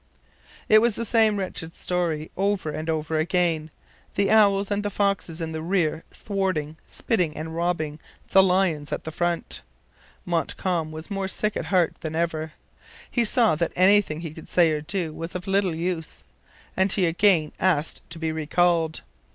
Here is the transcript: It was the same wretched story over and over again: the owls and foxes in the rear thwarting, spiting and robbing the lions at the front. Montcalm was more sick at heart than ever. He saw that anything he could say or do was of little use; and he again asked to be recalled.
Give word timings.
It 0.67 0.81
was 0.81 0.95
the 0.95 1.05
same 1.05 1.37
wretched 1.37 1.75
story 1.75 2.31
over 2.35 2.71
and 2.71 2.89
over 2.89 3.19
again: 3.19 3.69
the 4.15 4.31
owls 4.31 4.71
and 4.71 4.83
foxes 4.91 5.39
in 5.39 5.51
the 5.51 5.61
rear 5.61 6.03
thwarting, 6.11 6.77
spiting 6.87 7.37
and 7.37 7.55
robbing 7.55 7.99
the 8.31 8.41
lions 8.41 8.91
at 8.91 9.03
the 9.03 9.11
front. 9.11 9.61
Montcalm 10.25 10.91
was 10.91 11.11
more 11.11 11.27
sick 11.27 11.55
at 11.55 11.65
heart 11.65 11.97
than 12.01 12.15
ever. 12.15 12.53
He 13.11 13.23
saw 13.23 13.53
that 13.57 13.73
anything 13.75 14.21
he 14.21 14.31
could 14.33 14.49
say 14.49 14.71
or 14.71 14.81
do 14.81 15.13
was 15.13 15.35
of 15.35 15.45
little 15.45 15.75
use; 15.75 16.23
and 16.75 16.91
he 16.91 17.05
again 17.05 17.51
asked 17.59 18.01
to 18.09 18.17
be 18.17 18.31
recalled. 18.31 19.01